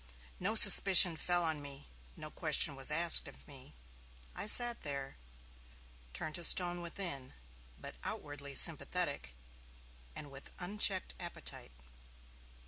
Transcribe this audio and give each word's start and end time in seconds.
No 0.39 0.55
suspicion 0.55 1.15
fell 1.15 1.43
on 1.43 1.61
me; 1.61 1.87
no 2.15 2.31
question 2.31 2.75
was 2.75 2.89
asked 2.89 3.27
of 3.27 3.47
me. 3.47 3.75
I 4.35 4.47
sat 4.47 4.81
there, 4.81 5.15
turned 6.11 6.33
to 6.33 6.43
stone 6.43 6.81
within, 6.81 7.33
but 7.79 7.93
outwardly 8.03 8.55
sympathetic 8.55 9.35
and 10.15 10.31
with 10.31 10.49
unchecked 10.57 11.13
appetite. 11.19 11.71